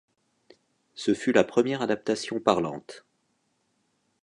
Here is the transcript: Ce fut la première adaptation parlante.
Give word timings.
Ce 0.95 1.13
fut 1.13 1.31
la 1.31 1.43
première 1.43 1.83
adaptation 1.83 2.39
parlante. 2.39 3.05